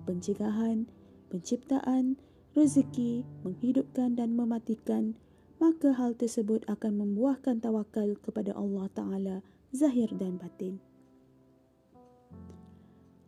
pencegahan, 0.04 0.88
penciptaan, 1.28 2.16
rezeki, 2.56 3.22
menghidupkan 3.44 4.16
dan 4.16 4.34
mematikan, 4.34 5.18
maka 5.58 5.94
hal 5.94 6.14
tersebut 6.14 6.62
akan 6.70 7.02
membuahkan 7.02 7.58
tawakal 7.58 8.14
kepada 8.22 8.54
Allah 8.54 8.86
Ta'ala 8.94 9.36
zahir 9.74 10.08
dan 10.16 10.38
batin. 10.38 10.78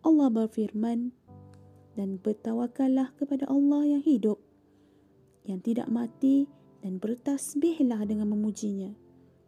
Allah 0.01 0.33
berfirman 0.33 1.13
dan 1.99 2.17
bertawakallah 2.23 3.13
kepada 3.21 3.45
Allah 3.51 3.99
yang 3.99 4.03
hidup 4.03 4.41
yang 5.45 5.61
tidak 5.61 5.89
mati 5.91 6.49
dan 6.81 7.01
bertasbihlah 7.01 8.05
dengan 8.09 8.33
memujinya. 8.33 8.93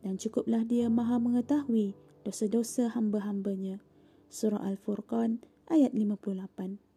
Dan 0.03 0.19
cukuplah 0.19 0.67
dia 0.67 0.91
maha 0.91 1.19
mengetahui 1.19 1.95
dosa-dosa 2.27 2.91
hamba-hambanya. 2.93 3.79
Surah 4.33 4.62
al-furqan 4.65 5.45
ayat 5.69 5.93
58 5.93 6.93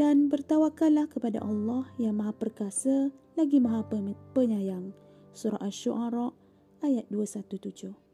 dan 0.00 0.32
bertawakallah 0.32 1.10
kepada 1.12 1.44
Allah 1.44 1.84
yang 2.00 2.16
maha 2.16 2.32
perkasa 2.32 3.12
lagi 3.36 3.60
maha 3.60 3.84
penyayang. 4.32 4.96
Surah 5.36 5.60
asy-syu'ara 5.60 6.32
ayat 6.80 7.04
217 7.12 8.10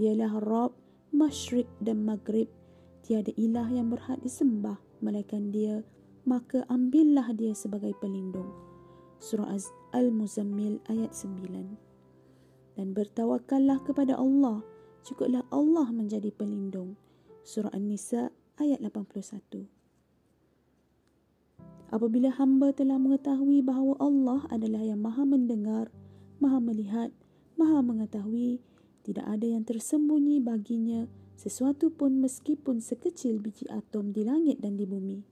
dialah 0.00 0.32
rabb 0.40 0.72
masyrik 1.12 1.68
dan 1.84 2.02
maghrib. 2.02 2.48
Tiada 3.04 3.32
ilah 3.36 3.68
yang 3.68 3.92
berhak 3.92 4.16
disembah 4.24 4.80
melainkan 5.04 5.52
dia. 5.52 5.84
Maka 6.24 6.68
ambillah 6.68 7.32
dia 7.32 7.56
sebagai 7.56 7.96
pelindung 7.96 8.69
surah 9.20 9.52
al-muzammil 9.92 10.80
ayat 10.88 11.12
9 11.12 12.76
dan 12.80 12.96
bertawakallah 12.96 13.78
kepada 13.84 14.16
Allah 14.16 14.64
cukuplah 15.04 15.44
Allah 15.52 15.88
menjadi 15.92 16.32
pelindung 16.32 16.96
Surah 17.40 17.72
An-Nisa 17.72 18.28
ayat 18.60 18.84
81. 18.84 19.64
Apabila 21.90 22.30
hamba 22.36 22.70
telah 22.70 23.00
mengetahui 23.00 23.64
bahawa 23.64 23.96
Allah 23.98 24.44
adalah 24.52 24.84
yang 24.84 25.02
maha 25.02 25.24
mendengar, 25.24 25.90
maha 26.38 26.62
melihat, 26.62 27.10
maha 27.58 27.82
mengetahui, 27.82 28.62
tidak 29.02 29.26
ada 29.26 29.46
yang 29.48 29.64
tersembunyi 29.64 30.38
baginya 30.38 31.08
sesuatu 31.34 31.88
pun 31.88 32.20
meskipun 32.20 32.78
sekecil 32.84 33.40
biji 33.40 33.66
atom 33.72 34.12
di 34.12 34.22
langit 34.22 34.60
dan 34.60 34.76
di 34.76 34.84
bumi. 34.84 35.24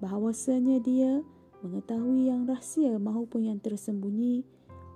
Bahawasanya 0.00 0.80
dia 0.80 1.20
mengetahui 1.62 2.30
yang 2.30 2.46
rahsia 2.46 2.94
maupun 3.02 3.50
yang 3.50 3.58
tersembunyi, 3.58 4.46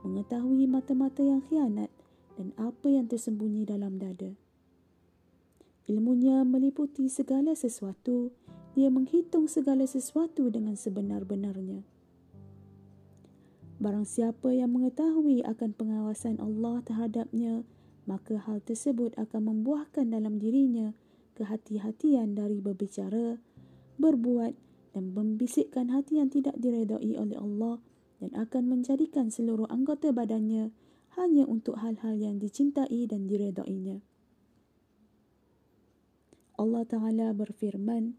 mengetahui 0.07 0.67
mata-mata 0.71 1.23
yang 1.23 1.43
khianat 1.47 1.91
dan 2.39 2.55
apa 2.55 2.87
yang 2.87 3.11
tersembunyi 3.11 3.67
dalam 3.67 3.99
dada. 3.99 4.31
Ilmunya 5.91 6.47
meliputi 6.47 7.11
segala 7.11 7.59
sesuatu, 7.59 8.31
dia 8.79 8.89
menghitung 8.89 9.51
segala 9.51 9.83
sesuatu 9.85 10.47
dengan 10.49 10.79
sebenar-benarnya. 10.79 11.83
Barang 13.83 14.07
siapa 14.07 14.55
yang 14.55 14.71
mengetahui 14.71 15.43
akan 15.43 15.75
pengawasan 15.75 16.39
Allah 16.39 16.87
terhadapnya, 16.87 17.67
maka 18.07 18.39
hal 18.39 18.63
tersebut 18.63 19.11
akan 19.19 19.51
membuahkan 19.51 20.07
dalam 20.07 20.39
dirinya 20.39 20.95
kehati-hatian 21.35 22.39
dari 22.39 22.63
berbicara, 22.63 23.43
berbuat 23.99 24.55
dan 24.93 25.17
membisikkan 25.17 25.93
hati 25.93 26.21
yang 26.21 26.29
tidak 26.29 26.57
diredai 26.61 27.17
oleh 27.17 27.37
Allah 27.37 27.81
dan 28.23 28.31
akan 28.39 28.71
menjadikan 28.71 29.33
seluruh 29.33 29.67
anggota 29.67 30.15
badannya 30.15 30.71
hanya 31.19 31.45
untuk 31.45 31.83
hal-hal 31.83 32.17
yang 32.17 32.39
dicintai 32.39 33.05
dan 33.11 33.29
diredainya. 33.29 34.01
Allah 36.57 36.87
Ta'ala 36.87 37.35
berfirman, 37.35 38.15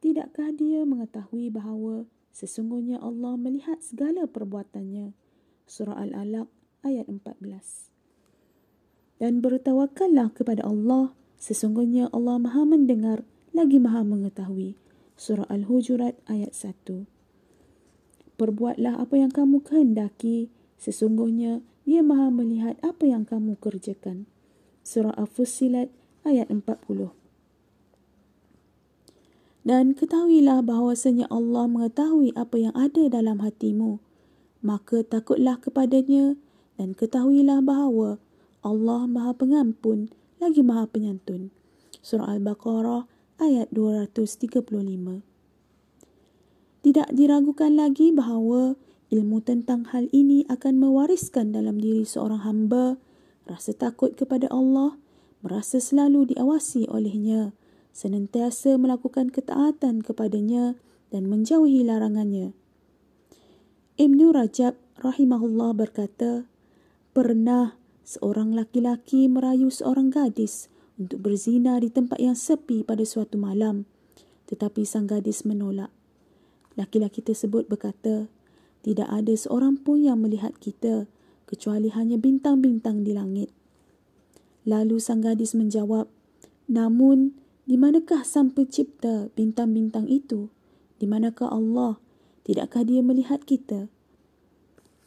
Tidakkah 0.00 0.56
dia 0.56 0.88
mengetahui 0.88 1.52
bahawa 1.52 2.08
sesungguhnya 2.32 3.02
Allah 3.02 3.36
melihat 3.36 3.84
segala 3.84 4.24
perbuatannya? 4.24 5.12
Surah 5.68 5.98
Al-Alaq 5.98 6.48
ayat 6.80 7.10
14 7.10 9.20
Dan 9.20 9.44
bertawakallah 9.44 10.32
kepada 10.32 10.64
Allah, 10.64 11.12
sesungguhnya 11.36 12.08
Allah 12.16 12.40
maha 12.40 12.64
mendengar 12.64 13.28
lagi 13.52 13.76
maha 13.76 14.06
mengetahui. 14.06 14.78
Surah 15.20 15.44
Al-Hujurat 15.52 16.16
ayat 16.32 16.56
1. 16.56 17.04
Perbuatlah 18.40 19.04
apa 19.04 19.20
yang 19.20 19.28
kamu 19.28 19.60
kehendaki, 19.60 20.48
sesungguhnya 20.80 21.60
Dia 21.84 22.00
Maha 22.00 22.32
melihat 22.32 22.80
apa 22.80 23.04
yang 23.04 23.28
kamu 23.28 23.60
kerjakan. 23.60 24.24
Surah 24.80 25.12
Al-Fussilat 25.20 25.92
ayat 26.24 26.48
40. 26.48 27.12
Dan 29.60 29.92
ketahuilah 29.92 30.64
bahawasanya 30.64 31.28
Allah 31.28 31.68
mengetahui 31.68 32.32
apa 32.32 32.56
yang 32.56 32.72
ada 32.72 33.12
dalam 33.12 33.44
hatimu. 33.44 34.00
Maka 34.64 35.04
takutlah 35.04 35.60
kepadanya 35.60 36.40
dan 36.80 36.96
ketahuilah 36.96 37.60
bahawa 37.60 38.16
Allah 38.64 39.04
Maha 39.04 39.36
Pengampun 39.36 40.08
lagi 40.40 40.64
Maha 40.64 40.88
Penyantun. 40.88 41.52
Surah 42.00 42.32
Al-Baqarah 42.32 43.19
ayat 43.40 43.72
235. 43.72 45.24
Tidak 46.84 47.08
diragukan 47.12 47.72
lagi 47.72 48.12
bahawa 48.12 48.76
ilmu 49.08 49.40
tentang 49.40 49.88
hal 49.90 50.06
ini 50.12 50.44
akan 50.52 50.76
mewariskan 50.76 51.50
dalam 51.50 51.80
diri 51.80 52.04
seorang 52.04 52.44
hamba 52.44 53.00
rasa 53.48 53.74
takut 53.74 54.14
kepada 54.14 54.46
Allah, 54.52 54.94
merasa 55.42 55.82
selalu 55.82 56.36
diawasi 56.36 56.86
olehnya, 56.86 57.56
senantiasa 57.90 58.78
melakukan 58.78 59.34
ketaatan 59.34 60.04
kepadanya 60.04 60.78
dan 61.10 61.26
menjauhi 61.26 61.82
larangannya. 61.82 62.54
Ibn 63.98 64.20
Rajab 64.30 64.78
rahimahullah 65.02 65.74
berkata, 65.74 66.46
Pernah 67.10 67.74
seorang 68.06 68.54
laki-laki 68.54 69.26
merayu 69.26 69.68
seorang 69.68 70.14
gadis 70.14 70.70
untuk 71.00 71.24
berzina 71.24 71.80
di 71.80 71.88
tempat 71.88 72.20
yang 72.20 72.36
sepi 72.36 72.84
pada 72.84 73.00
suatu 73.08 73.40
malam. 73.40 73.88
Tetapi 74.52 74.84
sang 74.84 75.08
gadis 75.08 75.48
menolak. 75.48 75.88
Laki-laki 76.76 77.24
tersebut 77.24 77.64
berkata, 77.66 78.28
tidak 78.84 79.08
ada 79.08 79.32
seorang 79.32 79.80
pun 79.80 80.04
yang 80.04 80.20
melihat 80.20 80.52
kita 80.60 81.08
kecuali 81.48 81.88
hanya 81.90 82.20
bintang-bintang 82.20 83.02
di 83.02 83.16
langit. 83.16 83.48
Lalu 84.68 85.00
sang 85.00 85.24
gadis 85.24 85.56
menjawab, 85.56 86.06
namun 86.68 87.32
di 87.64 87.80
manakah 87.80 88.22
sang 88.22 88.52
pencipta 88.52 89.32
bintang-bintang 89.32 90.04
itu? 90.06 90.52
Di 91.00 91.08
manakah 91.08 91.48
Allah? 91.48 91.96
Tidakkah 92.44 92.84
dia 92.84 93.00
melihat 93.00 93.42
kita? 93.48 93.88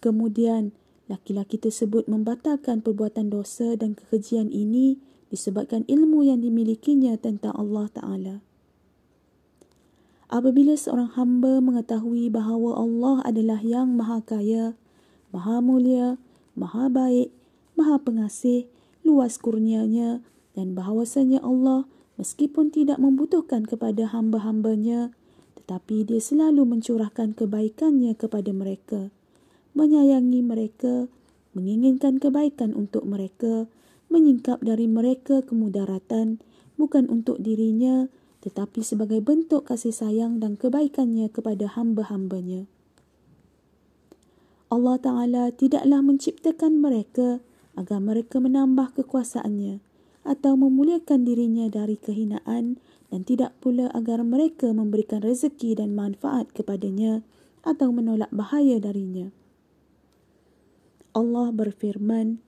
Kemudian, 0.02 0.74
laki-laki 1.08 1.56
tersebut 1.62 2.10
membatalkan 2.10 2.82
perbuatan 2.82 3.30
dosa 3.30 3.78
dan 3.78 3.94
kekejian 3.94 4.50
ini 4.50 5.00
disebabkan 5.34 5.82
ilmu 5.90 6.22
yang 6.30 6.46
dimilikinya 6.46 7.18
tentang 7.18 7.58
Allah 7.58 7.90
Ta'ala. 7.90 8.36
Apabila 10.30 10.78
seorang 10.78 11.18
hamba 11.18 11.58
mengetahui 11.58 12.30
bahawa 12.30 12.78
Allah 12.78 13.26
adalah 13.26 13.58
yang 13.66 13.98
maha 13.98 14.22
kaya, 14.22 14.78
maha 15.34 15.58
mulia, 15.58 16.22
maha 16.54 16.86
baik, 16.86 17.34
maha 17.74 17.98
pengasih, 17.98 18.70
luas 19.02 19.42
kurnianya 19.42 20.22
dan 20.54 20.78
bahawasanya 20.78 21.42
Allah 21.42 21.90
meskipun 22.22 22.70
tidak 22.70 23.02
membutuhkan 23.02 23.66
kepada 23.66 24.14
hamba-hambanya 24.14 25.10
tetapi 25.64 26.04
dia 26.04 26.20
selalu 26.20 26.68
mencurahkan 26.68 27.40
kebaikannya 27.40 28.14
kepada 28.20 28.52
mereka, 28.52 29.08
menyayangi 29.72 30.44
mereka, 30.44 31.08
menginginkan 31.56 32.20
kebaikan 32.20 32.76
untuk 32.76 33.08
mereka, 33.08 33.72
menyingkap 34.14 34.62
dari 34.62 34.86
mereka 34.86 35.42
kemudaratan 35.42 36.38
bukan 36.78 37.10
untuk 37.10 37.42
dirinya 37.42 38.08
tetapi 38.44 38.84
sebagai 38.84 39.24
bentuk 39.24 39.72
kasih 39.72 39.96
sayang 39.96 40.44
dan 40.44 40.60
kebaikannya 40.60 41.32
kepada 41.32 41.64
hamba-hambanya. 41.80 42.68
Allah 44.68 45.00
Ta'ala 45.00 45.44
tidaklah 45.56 46.04
menciptakan 46.04 46.84
mereka 46.84 47.40
agar 47.80 48.04
mereka 48.04 48.44
menambah 48.44 49.00
kekuasaannya 49.00 49.80
atau 50.28 50.54
memuliakan 50.60 51.24
dirinya 51.24 51.72
dari 51.72 51.96
kehinaan 51.96 52.84
dan 53.08 53.22
tidak 53.24 53.56
pula 53.64 53.88
agar 53.96 54.28
mereka 54.28 54.76
memberikan 54.76 55.24
rezeki 55.24 55.80
dan 55.80 55.96
manfaat 55.96 56.52
kepadanya 56.52 57.24
atau 57.64 57.96
menolak 57.96 58.34
bahaya 58.34 58.76
darinya. 58.82 59.32
Allah 61.14 61.54
berfirman, 61.54 62.42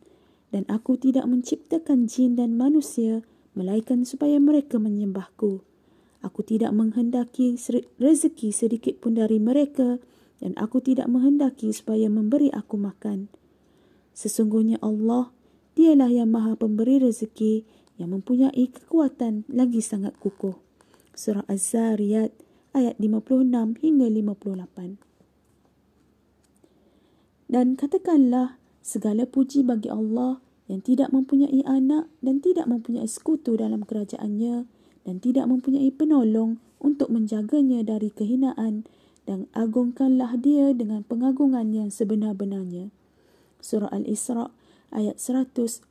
dan 0.53 0.67
aku 0.69 0.97
tidak 0.99 1.25
menciptakan 1.25 2.09
jin 2.09 2.37
dan 2.37 2.57
manusia 2.57 3.25
melainkan 3.55 4.03
supaya 4.03 4.37
mereka 4.37 4.77
menyembahku. 4.77 5.63
Aku 6.25 6.41
tidak 6.41 6.73
menghendaki 6.73 7.53
rezeki 8.01 8.49
sedikit 8.49 8.97
pun 8.97 9.13
dari 9.17 9.37
mereka 9.37 10.01
dan 10.41 10.57
aku 10.57 10.81
tidak 10.81 11.05
menghendaki 11.05 11.69
supaya 11.71 12.09
memberi 12.09 12.49
aku 12.49 12.75
makan. 12.81 13.29
Sesungguhnya 14.15 14.81
Allah, 14.81 15.31
dialah 15.77 16.09
yang 16.09 16.31
maha 16.31 16.55
pemberi 16.57 16.97
rezeki 17.03 17.67
yang 17.99 18.11
mempunyai 18.15 18.67
kekuatan 18.71 19.47
lagi 19.51 19.79
sangat 19.79 20.15
kukuh. 20.19 20.57
Surah 21.15 21.47
Az-Zariyat 21.47 22.31
ayat 22.75 22.95
56 22.99 23.79
hingga 23.79 24.07
58. 24.11 24.99
Dan 27.47 27.77
katakanlah 27.77 28.57
segala 28.85 29.25
puji 29.25 29.65
bagi 29.65 29.89
Allah 29.89 30.37
yang 30.69 30.85
tidak 30.85 31.09
mempunyai 31.09 31.65
anak 31.65 32.05
dan 32.21 32.37
tidak 32.37 32.69
mempunyai 32.69 33.09
sekutu 33.09 33.57
dalam 33.57 33.81
kerajaannya 33.81 34.69
dan 35.09 35.15
tidak 35.17 35.49
mempunyai 35.49 35.89
penolong 35.89 36.61
untuk 36.77 37.09
menjaganya 37.09 37.81
dari 37.81 38.13
kehinaan 38.13 38.85
dan 39.25 39.49
agungkanlah 39.57 40.37
dia 40.37 40.69
dengan 40.77 41.01
pengagungan 41.01 41.73
yang 41.73 41.89
sebenar-benarnya. 41.89 42.93
Surah 43.57 43.89
Al-Isra 43.89 44.53
ayat 44.93 45.17
111 45.17 45.81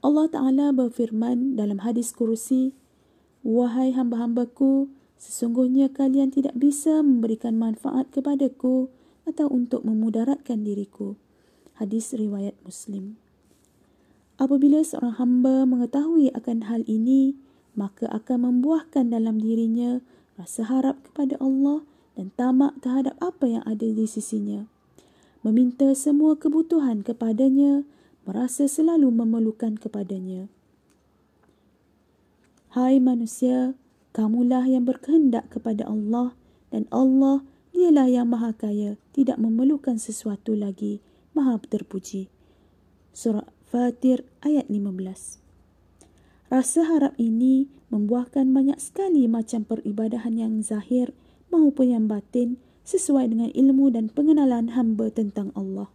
Allah 0.00 0.26
Ta'ala 0.32 0.72
berfirman 0.72 1.56
dalam 1.56 1.80
hadis 1.84 2.12
kursi, 2.12 2.76
Wahai 3.40 3.96
hamba-hambaku, 3.96 4.92
sesungguhnya 5.16 5.88
kalian 5.88 6.28
tidak 6.28 6.56
bisa 6.56 7.00
memberikan 7.00 7.56
manfaat 7.56 8.12
kepadaku 8.12 8.92
atau 9.30 9.46
untuk 9.48 9.86
memudaratkan 9.86 10.66
diriku 10.66 11.14
hadis 11.80 12.12
riwayat 12.12 12.52
Muslim. 12.60 13.16
Apabila 14.36 14.84
seorang 14.84 15.16
hamba 15.16 15.64
mengetahui 15.64 16.28
akan 16.36 16.68
hal 16.68 16.84
ini, 16.84 17.36
maka 17.72 18.04
akan 18.12 18.52
membuahkan 18.52 19.08
dalam 19.08 19.40
dirinya 19.40 20.04
rasa 20.36 20.68
harap 20.68 21.00
kepada 21.08 21.40
Allah 21.40 21.84
dan 22.16 22.32
tamak 22.36 22.76
terhadap 22.84 23.16
apa 23.24 23.48
yang 23.48 23.64
ada 23.64 23.88
di 23.88 24.04
sisinya. 24.04 24.68
Meminta 25.40 25.88
semua 25.96 26.36
kebutuhan 26.36 27.00
kepadanya, 27.00 27.88
merasa 28.28 28.68
selalu 28.68 29.08
memerlukan 29.08 29.80
kepadanya. 29.80 30.52
Hai 32.76 33.00
manusia, 33.00 33.72
kamulah 34.12 34.68
yang 34.68 34.84
berkehendak 34.84 35.48
kepada 35.48 35.88
Allah 35.88 36.36
dan 36.68 36.84
Allah 36.92 37.40
dialah 37.80 38.12
yang 38.12 38.28
maha 38.28 38.52
kaya, 38.52 39.00
tidak 39.16 39.40
memerlukan 39.40 39.96
sesuatu 39.96 40.52
lagi, 40.52 41.00
maha 41.32 41.56
terpuji. 41.64 42.28
Surah 43.16 43.48
Fatir 43.72 44.28
ayat 44.44 44.68
15 44.68 45.40
Rasa 46.52 46.80
harap 46.84 47.16
ini 47.16 47.72
membuahkan 47.88 48.52
banyak 48.52 48.76
sekali 48.76 49.24
macam 49.30 49.64
peribadahan 49.64 50.36
yang 50.36 50.60
zahir 50.60 51.16
maupun 51.48 51.96
yang 51.96 52.04
batin 52.04 52.60
sesuai 52.84 53.32
dengan 53.32 53.48
ilmu 53.54 53.88
dan 53.94 54.12
pengenalan 54.12 54.76
hamba 54.76 55.08
tentang 55.08 55.48
Allah. 55.56 55.88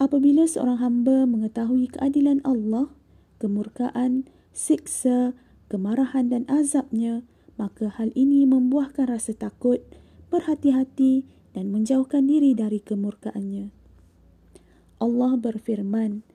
Apabila 0.00 0.48
seorang 0.48 0.80
hamba 0.80 1.28
mengetahui 1.28 1.92
keadilan 1.92 2.40
Allah, 2.46 2.88
kemurkaan, 3.36 4.24
siksa, 4.54 5.36
kemarahan 5.68 6.30
dan 6.30 6.42
azabnya, 6.48 7.26
maka 7.62 7.94
hal 7.94 8.10
ini 8.18 8.42
membuahkan 8.42 9.06
rasa 9.06 9.38
takut, 9.38 9.78
berhati-hati 10.34 11.22
dan 11.54 11.70
menjauhkan 11.70 12.26
diri 12.26 12.58
dari 12.58 12.82
kemurkaannya. 12.82 13.70
Allah 14.98 15.32
berfirman, 15.38 16.26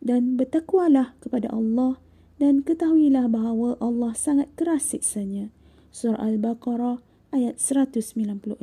dan 0.00 0.40
bertakwalah 0.40 1.12
kepada 1.20 1.52
Allah 1.52 2.00
dan 2.40 2.64
ketahuilah 2.64 3.28
bahawa 3.28 3.76
Allah 3.84 4.16
sangat 4.16 4.48
keras 4.56 4.96
siksanya. 4.96 5.52
Surah 5.92 6.16
Al-Baqarah 6.24 7.04
ayat 7.36 7.60
196. 7.60 8.56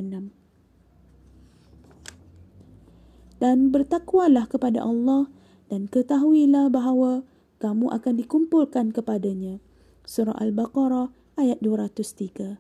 Dan 3.38 3.70
bertakwalah 3.70 4.50
kepada 4.50 4.82
Allah 4.82 5.30
dan 5.70 5.86
ketahuilah 5.86 6.74
bahawa 6.74 7.22
kamu 7.62 7.94
akan 7.94 8.14
dikumpulkan 8.18 8.90
kepadanya. 8.90 9.62
Surah 10.10 10.34
Al-Baqarah 10.42 11.14
ayat 11.38 11.62
203. 11.62 12.58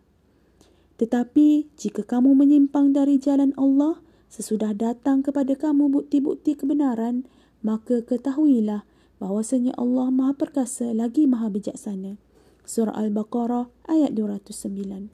Tetapi 0.97 1.69
jika 1.77 2.01
kamu 2.01 2.33
menyimpang 2.33 2.93
dari 2.93 3.21
jalan 3.21 3.53
Allah 3.57 4.01
sesudah 4.31 4.73
datang 4.73 5.21
kepada 5.21 5.53
kamu 5.53 5.89
bukti-bukti 5.93 6.57
kebenaran, 6.57 7.25
maka 7.65 8.01
ketahuilah 8.01 8.85
bahawasanya 9.17 9.73
Allah 9.77 10.13
Maha 10.13 10.33
Perkasa 10.37 10.93
lagi 10.93 11.25
Maha 11.25 11.49
Bijaksana. 11.49 12.21
Surah 12.67 12.93
Al-Baqarah 12.93 13.71
ayat 13.87 14.13
209. 14.13 15.09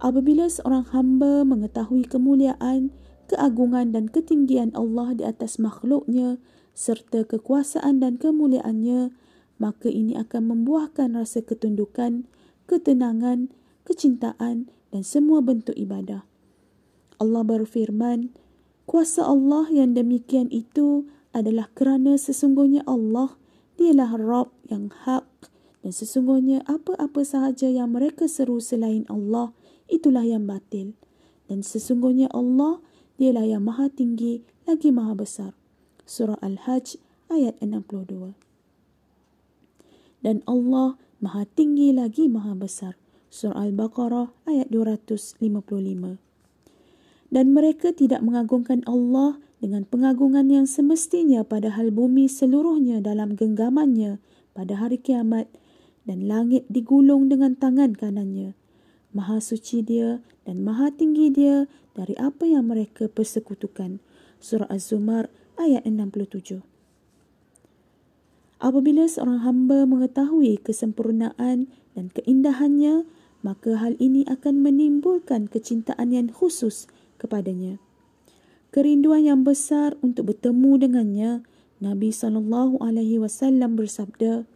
Apabila 0.00 0.48
seorang 0.48 0.88
hamba 0.90 1.44
mengetahui 1.44 2.08
kemuliaan, 2.08 2.90
keagungan 3.28 3.92
dan 3.92 4.08
ketinggian 4.08 4.72
Allah 4.72 5.16
di 5.16 5.24
atas 5.24 5.60
makhluknya, 5.60 6.40
serta 6.74 7.22
kekuasaan 7.24 8.02
dan 8.02 8.18
kemuliaannya, 8.18 9.14
maka 9.58 9.86
ini 9.86 10.18
akan 10.18 10.50
membuahkan 10.50 11.14
rasa 11.14 11.42
ketundukan, 11.42 12.26
ketenangan, 12.66 13.52
kecintaan 13.86 14.70
dan 14.90 15.02
semua 15.02 15.44
bentuk 15.44 15.76
ibadah. 15.76 16.26
Allah 17.22 17.42
berfirman, 17.46 18.34
kuasa 18.84 19.22
Allah 19.22 19.70
yang 19.70 19.94
demikian 19.94 20.50
itu 20.50 21.06
adalah 21.34 21.70
kerana 21.74 22.18
sesungguhnya 22.18 22.82
Allah 22.86 23.34
dialah 23.74 24.14
Rabb 24.18 24.54
yang 24.70 24.90
hak 24.90 25.26
dan 25.82 25.92
sesungguhnya 25.92 26.62
apa-apa 26.64 27.26
sahaja 27.26 27.68
yang 27.68 27.92
mereka 27.92 28.30
seru 28.30 28.62
selain 28.62 29.04
Allah 29.10 29.50
itulah 29.90 30.24
yang 30.24 30.46
batil 30.46 30.94
dan 31.50 31.60
sesungguhnya 31.60 32.30
Allah 32.32 32.80
dialah 33.20 33.44
yang 33.44 33.62
maha 33.66 33.90
tinggi 33.90 34.42
lagi 34.64 34.90
maha 34.90 35.12
besar. 35.14 35.52
Surah 36.04 36.40
Al-Hajj 36.40 37.00
ayat 37.32 37.58
62. 37.60 38.43
Dan 40.24 40.40
Allah 40.48 40.96
maha 41.20 41.44
tinggi 41.44 41.92
lagi 41.92 42.32
maha 42.32 42.56
besar. 42.56 42.96
Surah 43.28 43.68
Al-Baqarah 43.68 44.32
ayat 44.48 44.72
255. 44.72 45.44
Dan 47.28 47.46
mereka 47.52 47.92
tidak 47.92 48.24
mengagungkan 48.24 48.80
Allah 48.88 49.36
dengan 49.60 49.84
pengagungan 49.84 50.48
yang 50.48 50.64
semestinya 50.64 51.44
padahal 51.44 51.92
bumi 51.92 52.24
seluruhnya 52.30 53.04
dalam 53.04 53.36
genggamannya 53.36 54.16
pada 54.56 54.80
hari 54.80 54.96
kiamat 54.96 55.50
dan 56.08 56.24
langit 56.24 56.64
digulung 56.72 57.28
dengan 57.28 57.52
tangan 57.58 57.92
kanannya. 57.92 58.56
Maha 59.12 59.40
suci 59.44 59.84
dia 59.84 60.24
dan 60.48 60.64
maha 60.64 60.92
tinggi 60.92 61.32
dia 61.32 61.68
dari 61.92 62.16
apa 62.16 62.48
yang 62.48 62.70
mereka 62.70 63.08
persekutukan. 63.08 64.00
Surah 64.38 64.68
Az-Zumar 64.68 65.32
ayat 65.56 65.84
67. 65.88 66.73
Apabila 68.62 69.06
seorang 69.10 69.42
hamba 69.42 69.84
mengetahui 69.84 70.62
kesempurnaan 70.62 71.66
dan 71.94 72.06
keindahannya, 72.14 73.06
maka 73.44 73.76
hal 73.76 73.98
ini 74.00 74.24
akan 74.24 74.64
menimbulkan 74.64 75.50
kecintaan 75.50 76.14
yang 76.14 76.30
khusus 76.30 76.88
kepadanya. 77.20 77.82
Kerinduan 78.74 79.22
yang 79.22 79.40
besar 79.46 79.94
untuk 80.02 80.34
bertemu 80.34 80.70
dengannya, 80.80 81.32
Nabi 81.78 82.10
sallallahu 82.10 82.80
alaihi 82.82 83.20
wasallam 83.22 83.78
bersabda, 83.78 84.48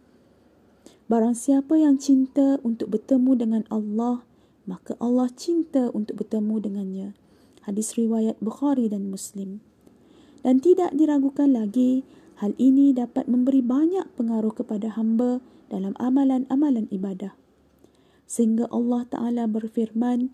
Barang 1.09 1.33
siapa 1.33 1.73
yang 1.77 1.97
cinta 1.97 2.61
untuk 2.61 2.93
bertemu 2.93 3.31
dengan 3.33 3.63
Allah, 3.73 4.21
maka 4.69 4.93
Allah 5.01 5.31
cinta 5.33 5.89
untuk 5.89 6.21
bertemu 6.21 6.55
dengannya. 6.61 7.07
Hadis 7.65 7.97
riwayat 7.97 8.37
Bukhari 8.41 8.89
dan 8.89 9.09
Muslim 9.09 9.61
dan 10.41 10.63
tidak 10.63 10.95
diragukan 10.95 11.51
lagi 11.51 12.07
hal 12.39 12.55
ini 12.55 12.95
dapat 12.95 13.27
memberi 13.27 13.59
banyak 13.59 14.07
pengaruh 14.15 14.55
kepada 14.55 14.95
hamba 14.95 15.43
dalam 15.67 15.91
amalan-amalan 15.99 16.87
ibadah. 16.89 17.35
Sehingga 18.25 18.71
Allah 18.71 19.03
Ta'ala 19.11 19.43
berfirman, 19.45 20.31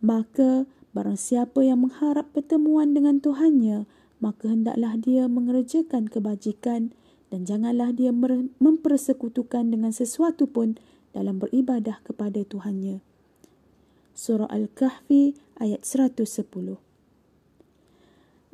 maka 0.00 0.64
barang 0.96 1.20
siapa 1.20 1.60
yang 1.60 1.84
mengharap 1.84 2.32
pertemuan 2.32 2.96
dengan 2.96 3.20
Tuhannya, 3.20 3.84
maka 4.24 4.48
hendaklah 4.48 4.96
dia 4.96 5.28
mengerjakan 5.28 6.08
kebajikan 6.08 6.96
dan 7.28 7.44
janganlah 7.44 7.92
dia 7.92 8.14
mempersekutukan 8.62 9.68
dengan 9.68 9.92
sesuatu 9.92 10.48
pun 10.48 10.80
dalam 11.12 11.42
beribadah 11.42 12.00
kepada 12.06 12.40
Tuhannya. 12.46 13.04
Surah 14.14 14.48
Al-Kahfi 14.48 15.34
ayat 15.58 15.82
110 15.82 16.94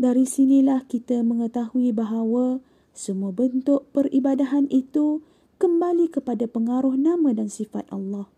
dari 0.00 0.24
sinilah 0.24 0.88
kita 0.88 1.20
mengetahui 1.20 1.92
bahawa 1.92 2.64
semua 3.00 3.32
bentuk 3.32 3.88
peribadahan 3.96 4.68
itu 4.68 5.24
kembali 5.56 6.12
kepada 6.12 6.44
pengaruh 6.44 7.00
nama 7.00 7.32
dan 7.32 7.48
sifat 7.48 7.88
Allah. 7.88 8.28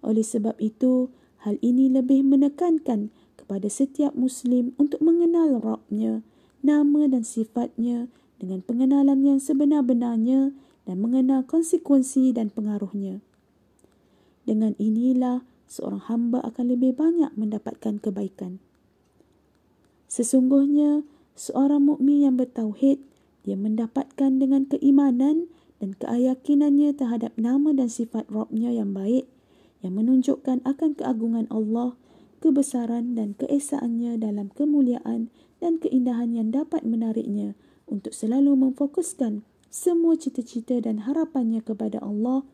Oleh 0.00 0.24
sebab 0.24 0.56
itu, 0.56 1.12
hal 1.44 1.60
ini 1.60 1.92
lebih 1.92 2.24
menekankan 2.24 3.12
kepada 3.36 3.68
setiap 3.68 4.16
Muslim 4.16 4.72
untuk 4.80 5.04
mengenal 5.04 5.60
Rabbnya, 5.60 6.24
nama 6.64 7.04
dan 7.12 7.28
sifatnya 7.28 8.08
dengan 8.40 8.64
pengenalan 8.64 9.20
yang 9.20 9.36
sebenar-benarnya 9.36 10.56
dan 10.88 10.96
mengenal 10.96 11.44
konsekuensi 11.44 12.32
dan 12.32 12.48
pengaruhnya. 12.48 13.20
Dengan 14.48 14.72
inilah, 14.80 15.44
seorang 15.68 16.08
hamba 16.08 16.40
akan 16.40 16.72
lebih 16.72 16.96
banyak 16.96 17.36
mendapatkan 17.36 18.00
kebaikan. 18.00 18.64
Sesungguhnya 20.08 21.04
seorang 21.36 21.84
mukmin 21.84 22.24
yang 22.24 22.40
bertauhid 22.40 23.00
dia 23.44 23.54
mendapatkan 23.60 24.40
dengan 24.40 24.64
keimanan 24.64 25.52
dan 25.78 25.92
keyakinannya 26.00 26.96
terhadap 26.96 27.36
nama 27.36 27.76
dan 27.76 27.92
sifat 27.92 28.24
Rabbnya 28.32 28.72
yang 28.72 28.96
baik 28.96 29.28
yang 29.84 30.00
menunjukkan 30.00 30.64
akan 30.64 30.96
keagungan 30.96 31.44
Allah, 31.52 31.92
kebesaran 32.40 33.12
dan 33.12 33.36
keesaannya 33.36 34.16
dalam 34.16 34.48
kemuliaan 34.48 35.28
dan 35.60 35.76
keindahan 35.76 36.32
yang 36.32 36.48
dapat 36.48 36.88
menariknya 36.88 37.52
untuk 37.84 38.16
selalu 38.16 38.56
memfokuskan 38.56 39.44
semua 39.68 40.16
cita-cita 40.16 40.80
dan 40.80 41.04
harapannya 41.04 41.60
kepada 41.60 42.00
Allah 42.00 42.48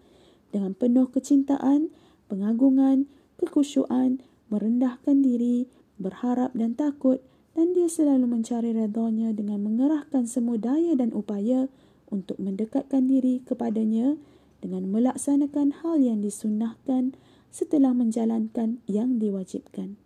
dengan 0.50 0.74
penuh 0.74 1.06
kecintaan, 1.06 1.94
pengagungan, 2.26 3.06
kekusyuan, 3.38 4.18
merendahkan 4.50 5.22
diri, 5.22 5.70
berharap 6.02 6.50
dan 6.58 6.74
takut 6.74 7.22
dan 7.54 7.74
dia 7.74 7.90
selalu 7.90 8.30
mencari 8.30 8.70
redanya 8.70 9.34
dengan 9.34 9.62
mengerahkan 9.66 10.26
semua 10.26 10.56
daya 10.56 10.94
dan 10.94 11.10
upaya 11.10 11.66
untuk 12.10 12.38
mendekatkan 12.38 13.06
diri 13.06 13.42
kepadanya 13.42 14.18
dengan 14.60 14.86
melaksanakan 14.90 15.82
hal 15.82 15.98
yang 15.98 16.20
disunnahkan 16.20 17.16
setelah 17.50 17.90
menjalankan 17.90 18.78
yang 18.86 19.18
diwajibkan. 19.18 19.98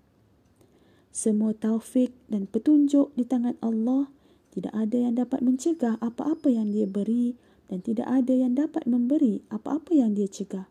Semua 1.14 1.54
taufik 1.54 2.10
dan 2.26 2.50
petunjuk 2.50 3.14
di 3.14 3.22
tangan 3.22 3.54
Allah 3.62 4.10
tidak 4.54 4.74
ada 4.74 4.96
yang 4.98 5.14
dapat 5.18 5.42
mencegah 5.42 5.98
apa-apa 5.98 6.46
yang 6.50 6.70
dia 6.70 6.86
beri 6.86 7.34
dan 7.66 7.82
tidak 7.82 8.06
ada 8.06 8.34
yang 8.34 8.54
dapat 8.54 8.86
memberi 8.86 9.42
apa-apa 9.50 9.94
yang 9.94 10.14
dia 10.14 10.30
cegah. 10.30 10.66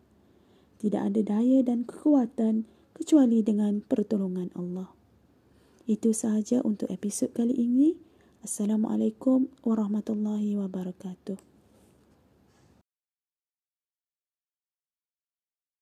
Tidak 0.80 1.00
ada 1.00 1.20
daya 1.24 1.64
dan 1.64 1.88
kekuatan 1.88 2.68
kecuali 2.92 3.40
dengan 3.40 3.80
pertolongan 3.84 4.52
Allah. 4.56 4.92
Itu 5.84 6.15
sahaja 6.15 6.63
untuk 6.63 6.88
episod 6.88 7.36
kali 7.36 7.60
ini. 7.60 8.00
Assalamualaikum 8.39 9.52
warahmatullahi 9.67 10.56
wabarakatuh. 10.56 11.53